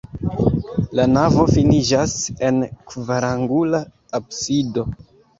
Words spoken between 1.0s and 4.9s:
navo finiĝas en kvarangula absido.